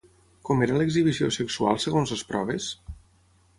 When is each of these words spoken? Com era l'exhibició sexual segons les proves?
Com 0.47 0.63
era 0.65 0.77
l'exhibició 0.81 1.29
sexual 1.37 1.79
segons 1.85 2.17
les 2.17 2.27
proves? 2.33 2.73